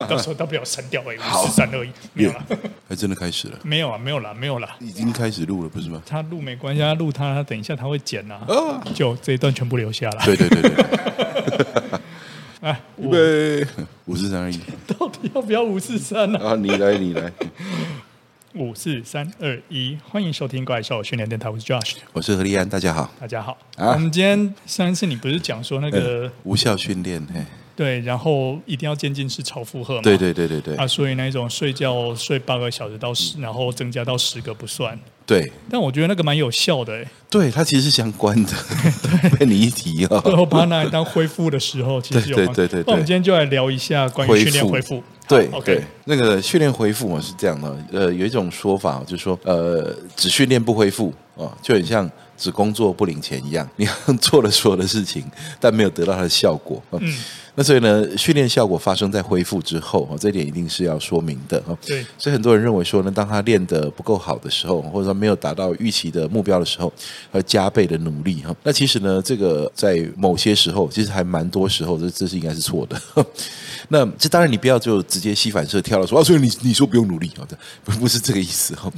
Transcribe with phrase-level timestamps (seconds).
[0.08, 2.46] 到时候大不要删掉而已，五四三二一，没有了，
[2.88, 6.02] 还真的开始了， 没有啊，没有了，没有了，已经开始录了，不是吗？
[6.06, 8.40] 他录没关系，他录他，他等一下他会剪呐，
[8.94, 10.24] 就这一段全部留下来。
[10.24, 12.00] 对对对对，
[12.62, 13.66] 哎，预备，
[14.06, 16.38] 五四三二一，到底要不要五四三呢？
[16.38, 17.30] 啊，你来，你来，
[18.54, 23.52] 五四三二一，欢迎收听怪兽训练电台，我是 Josh，我是何立安，大家好，大家好。
[23.76, 27.22] 啊，我们今天上一次你不是讲说那个无效训练？
[27.34, 27.44] 嘿。
[27.80, 30.02] 对，然后一定要渐进式超负荷嘛。
[30.02, 30.76] 对对对对对。
[30.76, 34.98] 啊，所以那种睡觉睡八个小时到十，然后增加到十个不算。
[35.24, 35.50] 对。
[35.70, 37.10] 但我觉得那个蛮有效的，哎。
[37.30, 38.52] 对，它其实是相关的。
[39.02, 39.30] 对。
[39.40, 40.20] 被你一提哦。
[40.22, 42.36] 最后把它拿来当恢复的时候， 其实有。
[42.36, 42.84] 对对对对。
[42.86, 45.02] 那我们今天就来聊一下关于训练恢复。
[45.26, 45.82] 对，OK。
[46.04, 52.10] 那个训练恢复嘛是这样的，呃，有一种说法就是说，呃，只训练不恢复啊，就很像。
[52.40, 55.22] 只工作不领钱一样，你做了所有的事情，
[55.60, 56.82] 但没有得到它的效果。
[56.92, 57.14] 嗯，
[57.54, 61.62] 那所以呢，训练效果发生在恢复之后，这一点一定是要说明的。
[61.84, 66.92] 对，所以很多人认为说呢，当他练得不够好的时候，或者说没有达到预期的目标的时候，
[67.32, 68.54] 要加倍的努力哈。
[68.62, 73.00] 那其实呢，这个在某些时候，其实还蛮多时候，这这是应该是错的。
[73.88, 78.90] 那这当然你不要就直接膝反射跳了说啊，所以你你说不用努力，好的，不不是这个意思哈。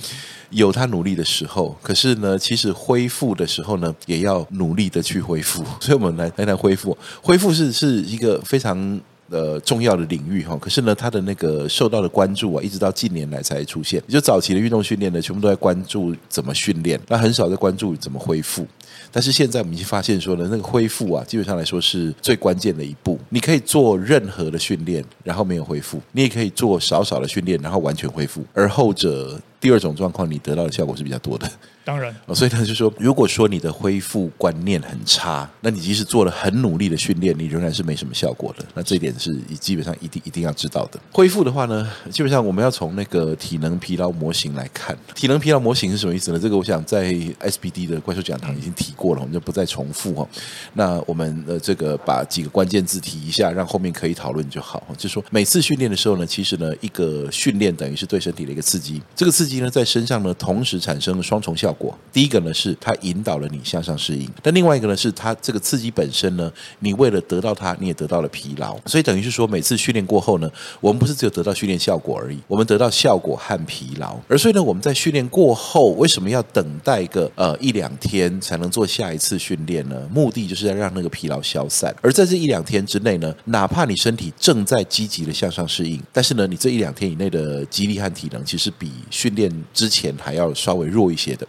[0.50, 5.64] 有他努力的时候，可是呢，其实恢复的时候呢，也要努力的去恢复。
[5.80, 6.94] 所以，我们来谈谈恢复。
[7.22, 10.56] 恢复是是一个非常呃重要的领域哈。
[10.60, 14.02] 可是呢，它的那个受到的关注啊，一直到近年来才出现。
[14.08, 18.66] 就早期的运动训练呢，全部都在关注怎么训练，那很少在关注怎么恢复。
[19.10, 23.18] 但是现在我们已经发现说呢，那个恢复啊，基本上来说是最关键的一步。
[23.28, 28.44] 你可以做任何的训练，然后没有恢复；你也可以做少少的训练，然后完全恢复。
[28.54, 29.40] 而后者。
[29.62, 31.48] 第二种状况，你得到的效果是比较多的。
[31.84, 38.64] 当然，所以呢，就是说，如果说你的恢复观念很差，那你即使做了很努力的训练，你仍然是没什么效果的。
[38.74, 41.00] 那这一点是基本上一定一定要知道的。
[41.12, 44.96] 恢复的话呢，基本上我们要从那个体能疲劳模型来看。
[45.14, 46.38] 体能疲劳模型是什么意思呢？
[46.38, 50.28] 这个我想在 SBD 的怪兽讲堂已经提过了，我们就不再重复哈。
[50.74, 54.80] 那我们呃，这个把几个关键字提一下，让后面可以讨论就好。
[54.96, 61.96] 就是说，每次训练的时候呢，其实呢，一个训练等于是对身体的一个刺激，这个刺激呢，在身上呢，同时产生了双重效果。
[62.12, 68.78] 第一个呢，是它引导了你向上适应；但另外一个呢，是它这个刺激本身呢，你为了得到它，你也得到了疲劳。
[68.86, 74.18] 所以等于是说，每次训练过后呢，我们不是只有得到训练效果而已，我们得到效果和疲劳。
[74.28, 80.08] 而所以呢，我们在训练过后，为什么要等待个呃一两天才能做下一次训练呢？
[80.12, 81.94] 目的就是要让那个疲劳消散。
[82.00, 89.41] 而在这一两天之内呢，哪怕你身体正在积极的向上适应，但是呢，你这一两天以内的肌力和体能，其实比训练
[89.72, 91.46] 之前还要稍微弱一些的。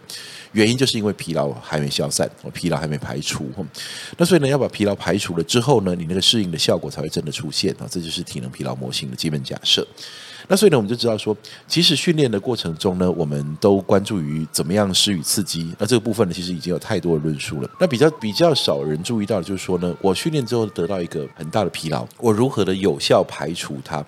[0.52, 3.50] 原因就是因为疲劳还没消散，疲劳还没排除。
[4.16, 7.88] 那所以呢，要把疲劳排除了之后呢，你那个适应的效果才会真的出现啊。
[7.90, 9.84] 这就是体能疲劳模型的基本假设。
[10.48, 15.74] 那所以呢，我们就知道说，其实训练的过程中呢，我们都关注于怎么样施予刺激。
[15.78, 17.70] 那这个部分呢，其实已经有太多的论述了。
[17.80, 24.04] 那比较比较少人注意到的就是说呢，我训练之后得到一个很大的疲劳，我如何的有效排除它？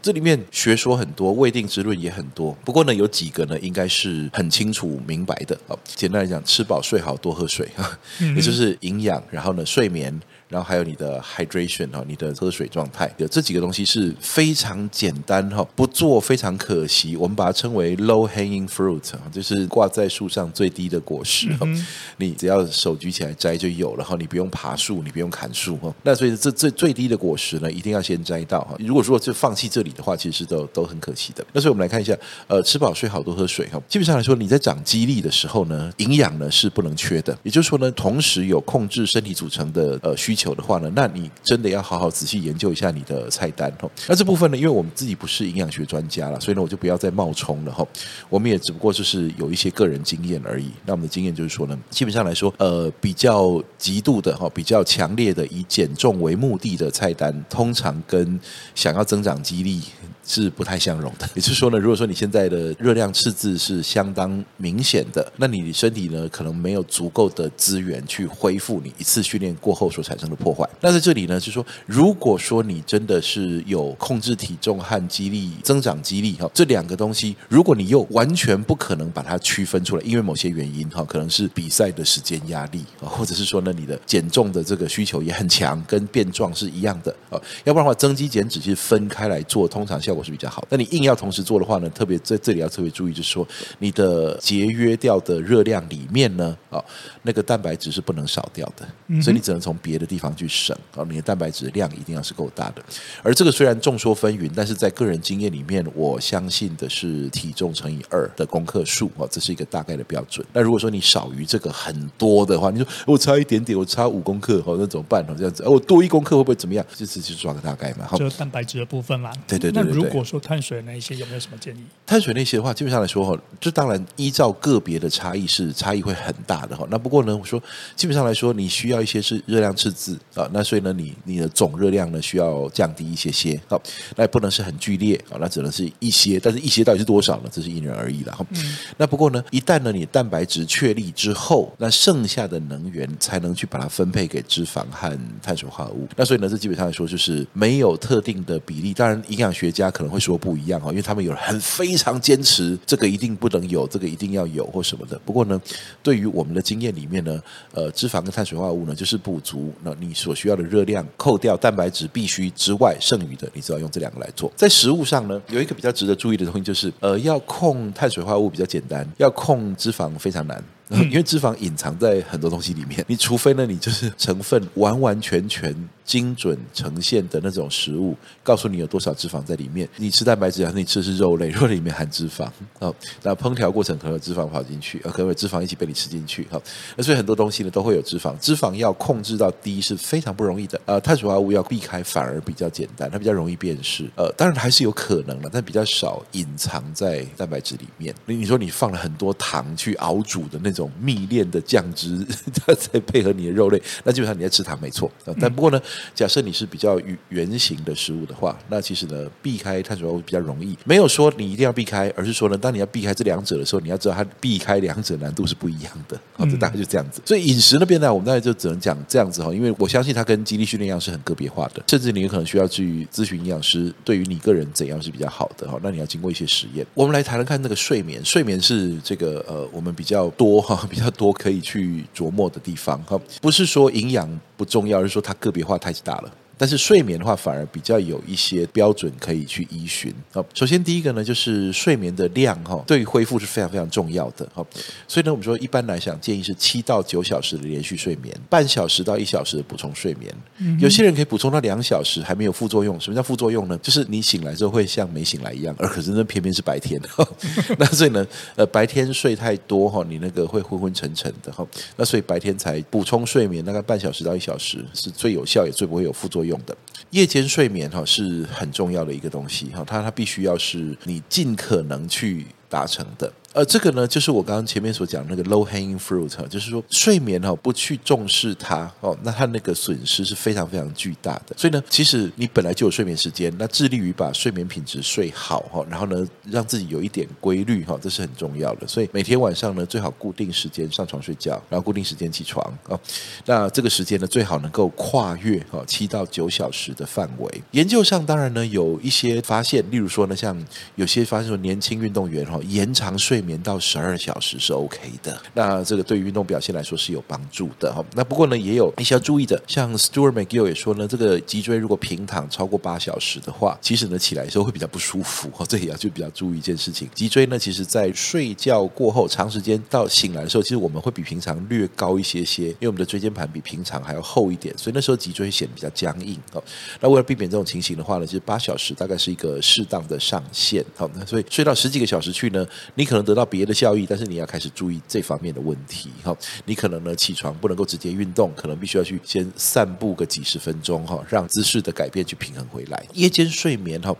[0.00, 2.56] 这里面学说很多，未定之论也很多。
[2.64, 5.58] 不过呢，有几个呢，应该是很清楚明白的。
[5.66, 7.68] 好，简单来讲，吃饱睡好，多喝水，
[8.36, 10.18] 也就是营养，然后呢，睡眠。
[10.48, 17.14] 然后还有你的 hydration 哈，你的喝水状态，这几个东西是非常简单哈，不做非常可惜。
[17.16, 21.54] 我们把它称为 low hanging fruit，就是挂在树上最低的果实。
[21.60, 25.94] 嗯、你只要手举起来摘就有了哈，你不用爬树，你不用砍树哈。
[26.02, 28.74] 那所以这最最低的果实呢，一定要先摘到哈。
[28.78, 31.44] 如果说就放弃这里的话，其实是都都很可惜的。
[31.52, 32.16] 那所以我们来看一下，
[32.46, 33.78] 呃，吃饱睡好，多喝水哈。
[33.86, 37.36] 基本上来说，你在长肌力的时候呢，营养呢是不能缺的。
[37.42, 40.37] 也就是说呢，同时有控制身体组成的呃需。
[40.38, 43.90] 求的话呢，那你真的要好好仔细研究一下你的菜单哦。
[44.06, 47.84] 那这部分呢，因为我们自己不是营养学专家了，所以呢，我就不要再冒充了哈。
[48.28, 50.70] 我们也只不过就是有一些个人经验而已。
[50.86, 58.38] 那我们的经验就是说呢，基本上来说，呃，比较极度的哈，比较强烈的以减重为目的的菜单，通常跟
[58.74, 59.82] 想要增长肌力
[60.28, 61.28] 是不太相容的。
[61.34, 70.68] 也就是说呢，如果说你现在的热量赤字是相当明显的，那你身体呢，可能没有足够的资源去恢复你一次训练过后所产生的破坏。
[70.80, 90.66] 那在这里呢，就是说，如果说你真的是有控制体重和肌力增长肌力哈，这两个东西，如果你又完全不可能把它区分出来，因为某些原因哈，可能是比赛的时间压力啊，或者是说呢，你的减重的这个需求也很强，跟变壮是一样的啊，要不然的话，增肌减脂是分开来做，通常效是比较好。
[90.70, 93.46] 那你硬要同时做的话呢，特别在这里要特别注意，就是说
[93.78, 96.82] 你的节约掉的热量里面呢，啊，
[97.22, 101.04] 那个蛋白质是不能少掉的，所以你只能从别的地方去省啊。
[101.08, 102.82] 你的蛋白质量一定要是够大的。
[103.22, 110.46] 而这个虽然众说纷纭，但是在个人经验里面，我相信的是体重乘以二的公克数啊，这是一个大概的标准。
[110.52, 115.34] 那如果说你少于这个很多的话，你说我差一点点，我差五公克，好，那怎么办呢？
[115.36, 116.84] 这样子，我多一公克会不会怎么样？
[116.94, 118.08] 就是就抓个大概嘛。
[118.16, 119.32] 就蛋白质的部分啦。
[119.46, 119.92] 对对对，对，对。
[119.92, 121.80] 那如果说碳水那一些有没有什么建议？
[122.06, 126.86] 碳水那些的话，基本上来说哈，这当然依照个别的差异是差异会很大的哈。
[126.90, 127.62] 那不过呢，我说
[127.96, 133.80] 基本上来说，你需要一些是热量赤字啊，那所以呢，你你的总热量呢需要降低一些些，好，
[134.16, 137.50] 那也不能是很剧烈啊，那只能是一些，但是一些到底是多少呢？
[137.50, 138.44] 这是因人而异了哈。
[138.50, 138.76] 嗯。
[138.96, 146.08] 那不过呢，一旦呢你蛋白质确立之后，那剩下的能源才能去把它分配给脂肪和碳水化合物。
[146.16, 148.94] 那所以呢，这基本上来说就是没有特定的比例。
[148.94, 155.18] 当然，营养学家可能会说不一样哈，因为他们有很非常坚持这个一定不能有，这个一定要有或什么的。
[155.24, 155.60] 不过呢，
[156.04, 157.42] 对于我们的经验里面呢，
[157.72, 164.52] 呃，脂肪跟碳水化合物呢，就是补足那你所需要的热量，扣掉蛋白质必须之外，剩余的你只要用这两个来做。
[164.54, 170.62] 在食物上呢，有一个比较值得注意的东西就是，呃，要控碳水化合物比较简单，要控脂肪非常难。
[170.90, 175.74] 因为脂肪隐藏在很多东西里面，你除非呢，你就是成分完完全全
[176.04, 179.88] 精准呈现的那种食物，告诉你有多少脂肪在里面。
[179.96, 182.48] 你吃蛋白质还是你吃的是肉类， 肉类里面含脂肪
[182.78, 182.94] 哦。
[183.22, 186.46] 那烹调过程可能有脂肪跑进去，呃，可能有脂肪一起被你吃进去。
[186.50, 186.62] 好，
[186.96, 190.80] 那所以很多东西呢都会有脂肪，脂肪要控制到低是非常不容易的。
[190.86, 194.08] 呃，碳水化合物要避开反而比较简单，它比较容易辨识。
[194.16, 198.14] 呃，当然还是有可能的，但比较少隐藏在蛋白质里面。
[198.24, 200.88] 你说你放了很多糖去熬煮的那种种。
[200.88, 202.24] 种蜜炼的酱汁，
[202.62, 205.10] 再配合你的肉类，那基本上你在吃糖没错。
[205.40, 205.82] 但不过呢，
[206.14, 206.96] 假设你是比较
[207.30, 210.78] 圆形的食物的话，那其实呢，避开碳水化合物比较容易。
[210.84, 216.16] 没有说你一定要避开，而是说呢，当你要避开这两者的时候，你要知道它避开两者难度是不一样的。
[216.32, 217.20] 好，这大概就这样子。
[217.24, 225.80] 所以饮食那边呢，我们大概就只能讲这样子哈，因为我相信它跟肌力训练一样是很个别化的，甚至你有可能需要去咨询营养师，对于你个人怎样是比较好的哈。
[225.82, 226.86] 那你要经过一些实验。
[226.94, 230.67] 我们来谈谈看那个睡眠，睡眠是这个呃，我们比较多。
[230.88, 236.30] 比较多可以去琢磨的地方哈，不是说营养不重要，而是说它个别化太大了。
[236.58, 240.12] 但是睡眠的话，反而比较有一些标准可以去依循。
[240.32, 244.46] 好，首先第一个呢，就是睡眠的量哈，对于恢复是非常非常重要的。
[244.52, 244.66] 好，
[245.06, 250.34] 所以呢，我们说一般来讲，建议是七到九小时的连续睡眠，半小时到一小时的补充睡眠。
[250.80, 253.00] 有些人可以补充到两小时，还没有副作用。
[253.00, 253.78] 什么叫副作用呢？
[253.78, 257.00] 就是你醒来之后会像没醒来一样，而可是那偏偏是白天。
[257.78, 258.26] 那所以呢，
[258.56, 261.64] 呃，白天睡太多哈，你那个会昏昏沉沉的哈。
[261.96, 266.47] 那所以白天才补充睡眠，大概半小时到一小时是最有效，也最不会有副作用。
[266.48, 266.76] 用的。
[267.10, 273.32] 夜间睡眠哈是很重要的一个东西哈，它它必须要是你尽可能去达成的。
[273.54, 281.56] 呃，这个呢，就是我刚刚前面所讲那个 low hanging fruit，就是说睡眠哈不去重视它哦，那它那个损失是非常非常巨大的。
[281.56, 288.86] 所以呢，其实你本来就有睡眠时间，那致力于把睡眠品质睡好哈，然后呢，让自己有一点规律哈，这是很重要的。
[288.86, 293.00] 所以每天晚上呢，最好固定时间上床睡觉，然后固定时间起床啊。
[293.46, 297.62] 那这个时间呢，最好能够跨越哈七到九小时的范围。
[297.70, 300.62] 研究上当然呢有一些发现，例如说呢，像
[300.96, 303.38] 有些发现说年轻运动员哈延长睡。
[303.48, 308.04] 眠到十二小时是 OK 的，那这个对于运动表现来说是有帮助的哈。
[308.14, 315.64] 那不过呢，也有一些要注意的，像 Stuart McGill 也说呢，这个脊椎如果平躺超过八小时的话，其实呢起来的时候会比较不舒服哈。
[315.66, 326.62] 这也要就比较注意一件事情，脊椎呢其实在睡觉过后长时间到醒来的时候，其实我们会比平常略高一些些，因为我们的椎间盘比平常还要厚一点，所以那时候脊椎显得比较僵硬哦。
[327.00, 333.28] 那为了避免这种情形的话呢，其实八小时大概是一个适当的上限好，那所以睡到十几个小时去呢，你可能。
[333.28, 336.34] 得到别的效益，但是你要开始注意这方面的问题哈。
[336.64, 343.04] 你可能呢起床不能够直接运动，可能必须要去先散步个几十分钟哈，让姿势的改变去平衡回来。
[343.12, 344.16] 夜间睡眠哈，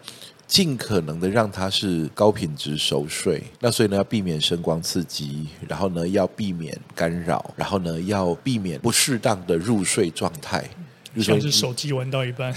[0.47, 3.43] 尽可能的让它是高品质熟睡。
[3.61, 10.69] 那所以呢，要避免声光刺激，然后呢要避免干扰，然后呢要避免不适当的入睡状态，
[11.17, 12.53] 像是手机玩到一半。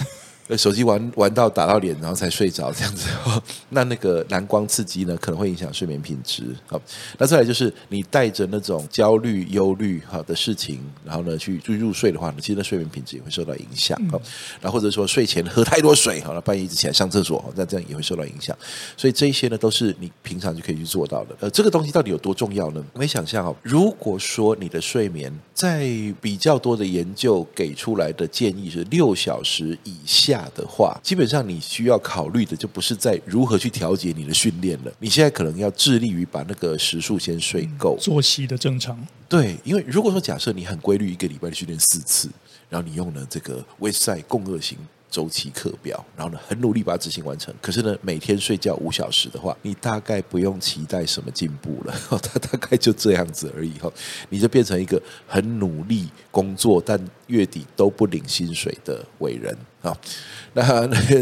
[0.56, 3.08] 手机玩玩到打到脸，然后才睡着这样子，
[3.70, 6.44] 那那个蓝光刺激呢，可能会影响睡眠品质。
[6.66, 6.80] 好，
[7.18, 13.98] 那再来就是你带着那种焦虑、忧虑好的事情，然后呢去去入睡的话呢，其实那睡眠品质也会受到影响。
[14.10, 14.20] 好，
[14.60, 18.56] 然后或者说睡前喝太多水，好了，半夜一直起来上厕所， 那这样也会受到影响。
[18.96, 21.36] 所以这一些呢，都是你平常就可以去做到的。
[21.40, 22.84] 呃，这个东西到底有多重要呢？
[22.94, 25.88] 没想象哦，如果说你的睡眠在
[26.20, 30.41] 比较多的研究给出来的建议是六小时以下。
[30.42, 38.98] 下的话，基本上你需要考虑的就不是在如何去调节你的训练了，你现在可能要致力于把那个时数先睡够，作息的正常。
[39.28, 42.28] 对，因为如果说假设你很规律，一个礼拜的训练四次，
[42.68, 44.76] 然后你用了这个威赛共轭型。
[45.12, 47.54] 周期课表，然后呢，很努力把它执行完成。
[47.60, 51.94] 可是呢，每天睡觉五小时的话，你大概不用期待什么进步了。
[52.08, 53.92] 它 大概就这样子而已哈，
[54.30, 59.96] 你就变成一个很努力工作，但月底都不领薪水的伟人啊。
[60.54, 60.62] 那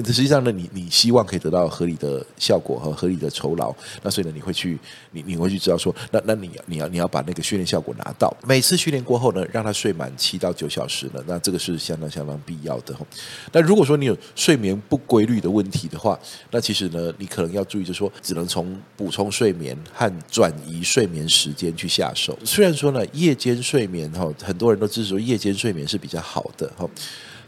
[0.07, 4.77] 实际上呢，你你希望可以得到合理的效果和合理的酬劳，那所以呢，你会去
[5.13, 8.37] 你你会去知道说，那那你你要你要把那个训练效果拿到。
[8.45, 12.93] 每次训练过后呢，让他睡满七到九小时呢，那这个是相当相当必要的。
[13.53, 16.19] 那如果说你有睡眠不规律的问题的话，
[16.51, 22.37] 那其实呢，你可能要注意，就是说只能从补充睡眠和转移睡眠时间去下手。
[22.45, 26.85] 虽然说呢，夜间睡眠哈，很多人都支持说夜间睡眠是比较好的哈。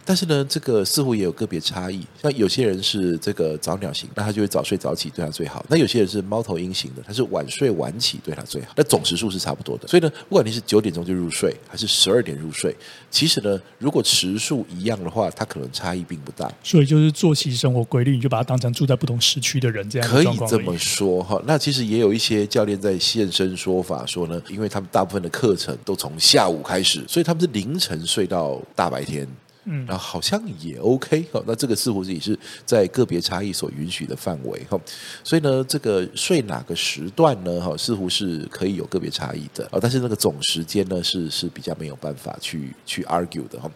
[0.04, 2.06] 但是呢，这个似乎也有个别差异。
[2.20, 5.64] 像有些人是这个早鸟型，那他就会早睡早起，对他最好。
[5.68, 8.72] 那有些人是猫头鹰型的，他是晚睡晚起，对他最好。
[8.76, 9.86] 那总时数是差不多的。
[9.86, 12.74] 所以呢，不管你是九点钟就入睡，还是十二点入睡，
[13.10, 16.50] 其实呢，如果时数一样的话，它可能差异并不大。
[16.62, 20.08] 所以就是作息生活规律，你就把它当成住在不同时区的人这样。
[20.08, 21.40] 可以这么说哈。
[21.46, 29.26] 那其实也有一些教练在现身说法说呢，因为他们大部分的课程都从下午开始，所以他们是凌晨睡到大白天。
[29.64, 34.80] 嗯，然后好像也 OK 哈，那这个似乎也是在个别差异所允许的范围哈，
[35.22, 43.70] 所以呢，这个睡哪个时段呢哈，似乎是可以有个别差异的啊，但是那个总时间呢是是比较没有办法去去 argue 的哈。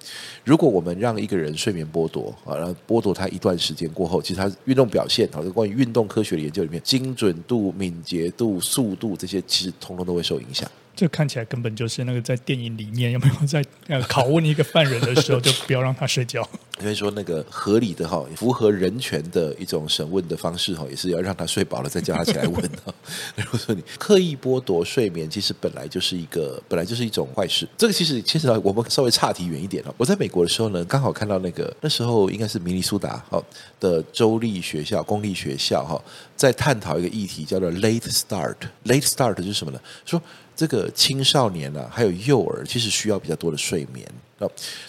[0.45, 10.69] 如果我们让一个人睡眠剥夺啊，然后剥夺他一段时间过后，其实他运动表现啊，关于运动科学的研究里面，精准度、敏捷度、速度这些，其实通通都会受影响。
[10.97, 16.49] 这看起来根本就是那个在电影里面有没有在呃拷问一个犯人的时候，就不要让他睡觉。
[16.79, 22.95] 所以说那个合理的哈，符合人权的一种审问的方式哈，也是要让他睡饱了再叫他起来问哈。
[23.37, 27.67] 如果说你刻意剥夺睡眠，其实本来就是一个本来就是一种坏事。
[27.79, 29.95] 这个其实牵扯到我们稍微岔题远一点了。
[29.97, 33.43] 我在美国的时候呢，刚好看到那个那时候应该是明尼苏达哈
[33.81, 35.99] 的州立学校公立学校哈，
[36.37, 38.57] 在探讨一个议题叫做 late start。
[38.85, 39.81] late start 是什么呢？
[40.05, 40.21] 说
[40.55, 44.07] 这个青少年啊，还有幼儿，其实需要比较多的睡眠。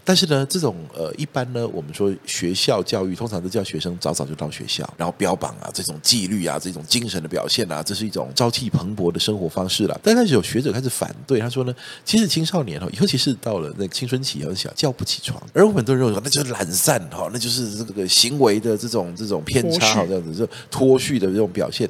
[0.03, 9.97] 但是呢，这种呃，一般呢，我们说学校教育通常都叫学生早早就到学校，然后标榜啊这种纪律啊，这种精神的表现啊，这是一种朝气蓬勃的生活方式了。
[10.03, 11.73] 但开始有学者开始反对，他说呢，
[12.03, 21.89] 其实青少年哈，尤其是到了那个青春期，很小叫不起床，而我们很多人认为说那就是懒散哈，那就是这个行为的这种这种偏差，这样子就脱序的这种表现。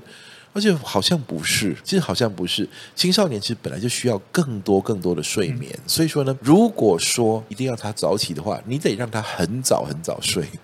[0.53, 2.67] 而且好像不是，其实好像不是。
[2.95, 10.45] 青少年其实本来就需要更多更多的睡眠，嗯、所以说呢，如果说一定要他早起的话，你得让他很早很早睡。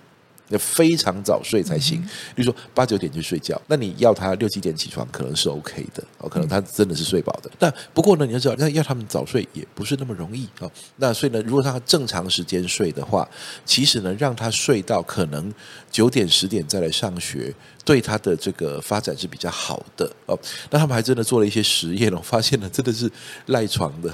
[0.50, 2.02] 要非常早睡才行，
[2.34, 7.50] 比如说八九点就睡觉，那你要他六七点起床，可能是 OK 的哦，可能他真的是睡饱的。
[7.58, 10.70] 那不过呢，你要知道，那要他们早睡也不是那么容易哦。
[10.96, 13.26] 那所以呢，如果他正常时间睡的话，
[13.64, 15.50] 其实呢，让他睡到可能
[15.90, 20.36] 九点十点再来上学，对他的这个发展是比较好的哦。
[20.70, 23.08] 那他们还真的做了一些实验哦， 发现了真的是
[23.46, 24.12] 赖床的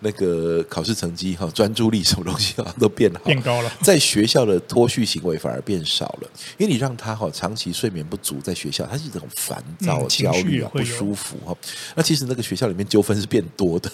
[0.00, 5.36] 那个考试成绩哈，专注力什么东西啊都变好，变高了，在学校的脱序行为。
[5.36, 11.54] 反而变少了，因为你让他哈长期睡眠不足，在学校他是一种烦躁、焦虑啊、不舒服哈。
[11.94, 13.90] 那其实那个学校里面纠纷是变多的，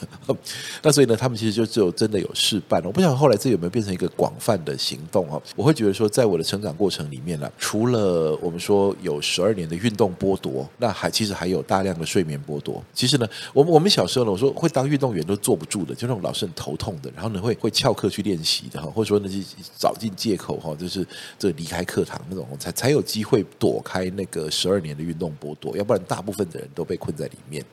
[0.82, 2.80] 那所以呢，他们其实就只有真的有事办。
[2.85, 5.42] 我不晓得后来这有没有变成一个广泛的行动哈。
[5.56, 12.82] 我会觉得说，在我的成长过程里面呢，除了我们说有十二年的运动剥夺，那还其实还有大量的睡眠剥夺。
[12.92, 19.42] 其实呢，我们我们小时候呢，我说会当运动员都坐不住的，就那种老是很头痛的，然后呢会会翘课去练习的哈，或者说那些
[19.78, 21.06] 找尽借口哈，就是。
[21.38, 27.64] 这离开课堂那种，才才有机会躲开那个十二年的运动剥夺，要不然大部分的人都被困在里面。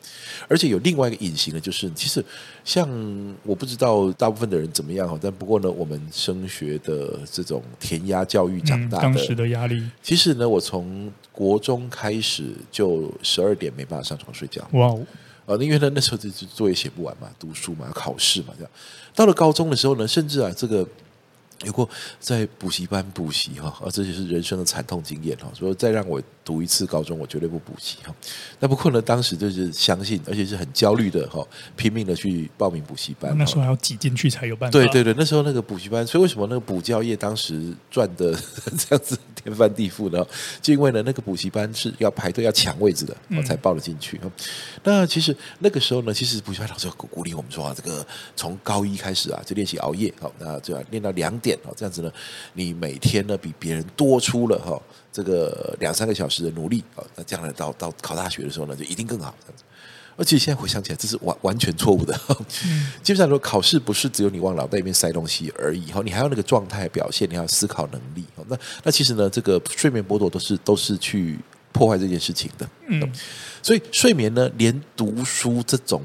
[0.48, 2.24] 而且有另外一个隐形的，就是其实
[2.66, 2.90] 像
[3.44, 14.68] 我不知道大部分的人怎么样哈，但不过呢，我们升学的这种填鸭教育长大的，嗯、当时的压力，其实呢，我从国中开始就十二点没办法上床睡觉。
[14.74, 15.06] 哇哦，
[15.46, 18.72] 啊，因为呢那时候就作业写不完嘛，读书嘛，要考试嘛，这样。
[19.16, 20.88] 到了高中的时候呢，甚至啊这个。
[21.66, 21.88] 有过
[22.20, 25.52] 在补习班补习哈，啊，这就是人生的惨痛经验哈。
[25.54, 28.16] 所以再让我读一次高中，我绝对不补习哈。
[28.60, 33.38] 那不过呢，当时就是相信，而且是很焦虑的哈，拼命的去报名补习班。
[33.38, 34.72] 那时候还要挤进去才有办法。
[34.72, 38.34] 对对对，那时候那个补习班，所以为什么那个补教业当时赚的
[38.78, 40.26] 这样子天翻地覆呢？
[40.62, 44.18] 就因为呢，那个补习班是要排队要抢位置的，我才报了进去。
[44.24, 44.32] 嗯、
[44.84, 48.06] 那其实那个时候呢，其实补习班老师鼓励我们说啊，这个
[48.38, 51.49] 从高一开始啊，就练习熬夜，好，那就要练到两点。
[51.50, 52.12] 点哦，这样子呢，
[52.54, 54.80] 你每天呢比别人多出了哈
[55.12, 59.64] 这个两三个小时的努力啊，那将来到到考大学的时候呢，就一定更好这样子。
[60.16, 62.14] 而且现在回想起来，这是完完全错误的。
[62.66, 68.26] 嗯、基本上说，考试不是只有你往脑袋里面塞东西而已哈，你还要那个状态表现，你要思考能力。
[68.50, 71.40] 那那其实呢，这个睡眠剥夺都是都是去
[71.72, 72.70] 破坏这件事情的。
[72.88, 73.10] 嗯，
[73.64, 76.02] 所以睡眠呢，连读书这种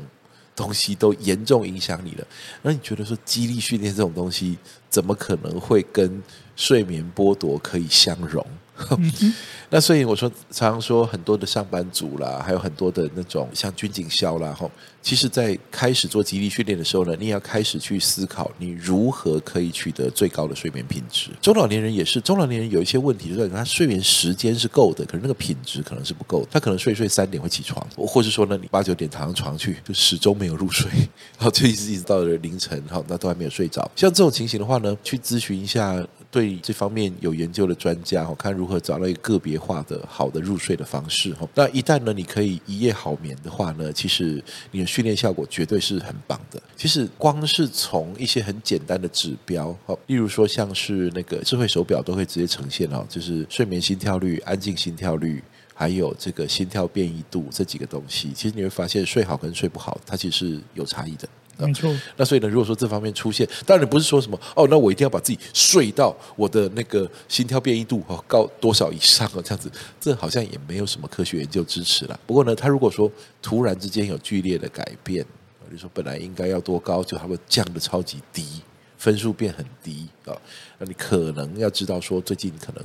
[0.57, 2.27] 东西都严重影响你了。
[2.63, 4.59] 那你觉得说，激励训练这种东西，
[4.89, 6.23] 怎么可能会跟
[6.57, 8.45] 睡眠剥夺可以相容？
[9.71, 14.71] 那所以我说，常常说很多的上班族啦，还有很多的那种像军警校啦，吼，
[15.03, 21.31] 其实，在开始做肌力训练的时候呢，你也要开始去思考，你如何可以取得最高的睡眠品质。
[21.41, 26.47] 中老年人也是，中老年人有一些问题，就是他睡眠时间是够的，可是那个品质可能是不够。
[26.51, 30.91] 他可能睡睡三点会起床，或是说呢，你八九点躺上床去，就始终没有入睡，
[31.39, 33.83] 然后就一直一直到了凌晨，哈，那都还没有睡着。
[33.97, 36.05] 像这种情形的话呢，去咨询一下
[36.35, 39.55] 对这方面有研究的专家，看如何找到一个个别。
[39.65, 46.63] 化的好的入睡的方式哈，那一旦呢，你可以一夜好眠的话呢，其实你的训练效果绝对是很棒的。
[46.77, 49.75] 其实光是从一些很简单的指标，
[50.07, 61.27] 例如说像是那个智慧手表都会直接呈现哦，就是睡眠心跳率、安静心跳率，还有这个心跳变异度这几个东西，其实你会发现睡好跟睡不好，它其实是有差异的。
[61.57, 69.71] 没错，那所以呢，如果说这方面出现，当然不是说什么哦，那我一定要把自己睡到我的那个心跳变异度哦高多少以上哦，这样子，
[70.01, 72.19] 这好像也没有什么科学研究支持了。
[72.27, 75.25] 不过呢，他如果说突然之间有剧烈的改变，
[75.69, 78.45] 比如说本来应该要多高，就它会降得超级低，
[79.05, 80.33] 分数变很低啊。
[80.79, 82.83] 那你可能要知道说，最近可能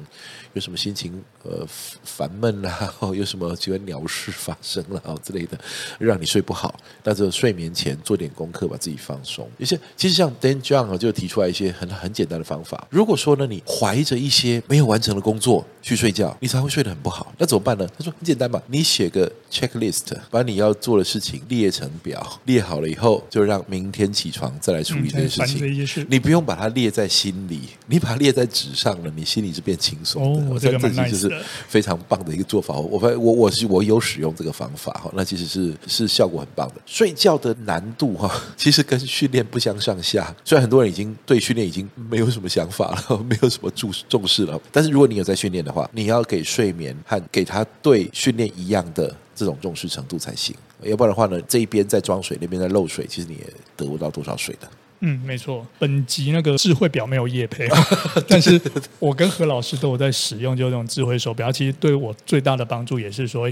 [0.54, 1.66] 有什么心情呃
[2.04, 5.58] 烦闷啦， 有什么奇怪鸟事发生了啊之类的，
[5.98, 6.78] 让你睡不好。
[7.04, 9.50] 那这睡眠前做点功课，把自己放松。
[9.58, 12.86] 有些其实像 Dan John 啊，就提出来一些很很简单的方法。
[12.92, 17.34] 如果说呢，你怀着一些没有完成的工作去睡觉，你才会睡得很不好。
[17.40, 17.88] 那怎么办呢？
[17.98, 26.09] 他说很简单嘛，你写个 checklist，把你要做的事情列成表，列好了以后，就让明天起床再来处理这件事情。
[26.10, 27.62] 你不用把它列在心里。
[27.88, 30.54] 你把它列在纸上了，你心里是变轻松的。
[30.54, 32.76] 我觉得蛮 nice 的，就是非常棒的一个做法。
[32.76, 36.76] 我我我是我有使用这个方法哈，那其实是是效果很棒的。
[36.86, 40.36] 睡觉的难度哈， 其实跟训练不相上下。
[40.44, 50.56] 虽然很多人已经对训练已经没有什么想法了， 没有什么重重视了，但是如果你有在训练的话，你要给睡眠和给他对训练一样的这种重视程度才行。
[50.84, 54.70] 要不然的话呢，这一边在装水，那边在漏水，其实你也得不到多少水的。
[55.02, 55.66] 嗯，没错。
[55.80, 57.68] 本集那个智慧表没有夜配，
[58.28, 58.60] 但是
[59.00, 61.52] 我跟何老师都有在使用，就这种智慧手表。
[61.52, 63.50] 其实对我最大的帮助也是说，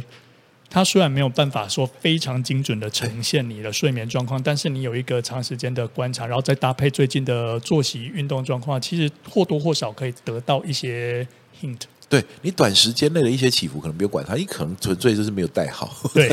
[0.69, 11.25] 它虽然没有办法说非常精准的呈现你的睡眠状况，但是你有一个长时间的观察，然后再搭配最近的作息运动状况，其实或多或少可以得到一些
[11.61, 11.79] hint。
[12.09, 15.93] 对你短时间内的一些起伏可能不用管它，你可能纯粹就是没有带好。
[16.13, 16.29] 对，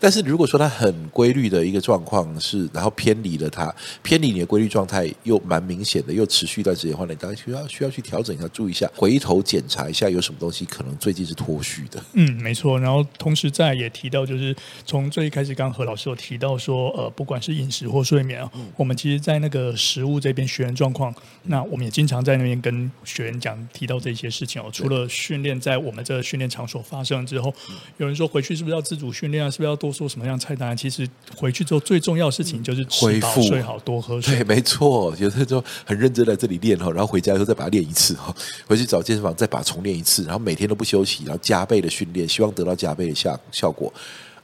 [0.00, 12.00] 但是如果说它很规律的一个状况是，然后偏离了它，偏离你的规律状态又蛮明显的，又持续一段时间的话，你当然需要需要去调整一下，注意一下，回头检查一下有什么东西可能最近是脱序的。
[12.12, 12.78] 嗯，没错。
[12.78, 14.54] 然后同时在也提到，就是
[14.86, 21.12] 从最一开始，刚刚何老师有提到说，呃，不管是饮食或睡眠我们其实，在那个食物这边学员状况，
[21.44, 27.52] 那我们也经常在那边跟学员讲提到这些事情哦，除了训练在我们这个训练场所发生之后，
[27.96, 29.50] 有人说回去是不是要自主训练啊？
[29.50, 30.74] 是不是要多说什么样菜单啊？
[30.74, 34.36] 其实回去之后最重要的事情就是吃饱睡好，多喝水。
[34.36, 38.34] 对，没错，有的时候很认真在这里练哈，然后回家以后再把它练一次哈，
[38.66, 43.92] 回去找健身房再把它重练一次，然后每天都不休息，然后加倍的训练，希望得到加倍的效效果。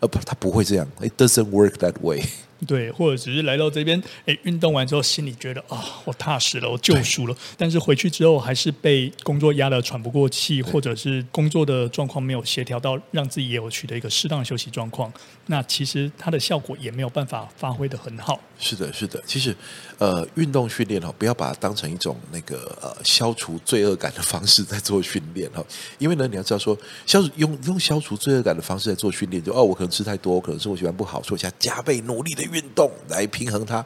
[0.00, 2.22] 呃，不，它不会这样，It doesn't work that way。
[2.66, 7.37] 对，或者只是来到这边，哎，运动完之后心里觉得啊、哦，我踏实了，我救赎了。
[7.57, 15.12] 但是回去之后还是被工作压得喘不过气，或者是工作的状况没有协调到，让自己也有取得一个适当的休息状况。
[15.46, 18.40] 那其实它的效果也没有办法发挥的很好。
[18.59, 19.22] 是的，是的。
[19.27, 19.55] 其实，
[19.98, 25.62] 呃，运动训练哦，不要把它当成一种那个呃消除罪恶感的方式在做训练哈。
[25.98, 33.84] 因为呢，你要知道说，消除用用消除罪恶感的方式在做训练，就哦，我可能吃太多，可能生活习惯不好，所以我现在加倍努力的运动来平衡它。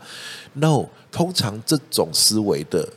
[0.52, 2.88] No，通常这种思维的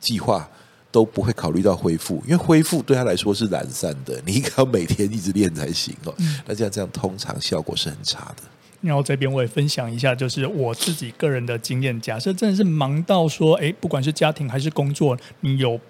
[0.00, 0.48] 计划
[0.90, 6.14] 都不会考虑到恢复，因为恢复对他来说是懒散的，你应该要每天一直练才行哦。
[6.18, 8.42] 嗯、那这样这样，通常效果是很差的。
[8.80, 11.98] 然后这边我也分享一下，就是我自己个人的经验。
[12.02, 15.80] 假设真的是忙到说，哎，不管是家庭还是工作，你有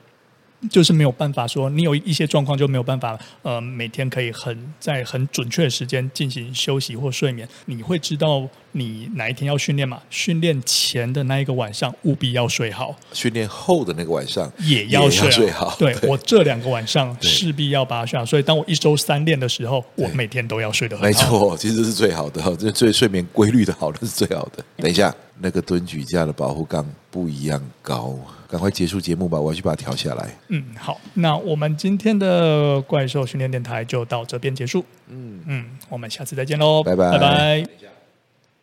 [0.71, 7.49] 就是没有办法说，你有一些状况就没有办法，呃，每天可以很在很准确的时间进行休息或睡眠。
[7.67, 10.03] 你会知道你哪一天要训练嘛？
[10.11, 15.31] 训练前的那一个晚上务必要睡好，训练后的那个晚上也要睡好。
[15.31, 18.27] 睡好对，对我这两个晚上势必要把它睡好。
[18.27, 21.07] 所以当我一周三练的时候，我每天都要睡得很好。
[21.07, 24.65] 没错，其实是最好的，这最睡眠规律的好，的是最好的。
[24.77, 30.29] 等一下，那个蹲举架的保护杠不一样高，赶快结束节目吧，我要去把它调下来。
[30.49, 34.85] 嗯，好，那我们今天的怪兽训练电台就到这边结束。
[35.09, 37.94] 嗯嗯，我们下次再见喽，拜拜拜拜。